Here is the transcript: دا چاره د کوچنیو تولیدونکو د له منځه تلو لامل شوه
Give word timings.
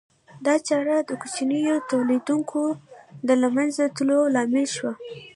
دا 0.45 0.55
چاره 0.67 0.97
د 1.03 1.11
کوچنیو 1.21 1.75
تولیدونکو 1.89 2.61
د 3.27 3.29
له 3.41 3.47
منځه 3.55 3.83
تلو 3.95 4.17
لامل 4.35 4.65
شوه 4.75 4.91